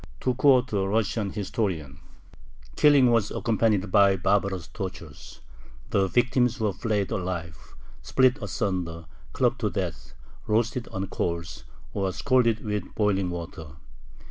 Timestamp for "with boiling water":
12.65-13.73